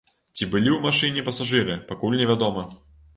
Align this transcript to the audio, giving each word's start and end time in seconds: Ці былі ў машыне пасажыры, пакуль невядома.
Ці 0.35 0.37
былі 0.53 0.69
ў 0.75 0.79
машыне 0.85 1.23
пасажыры, 1.27 1.75
пакуль 1.91 2.17
невядома. 2.23 2.65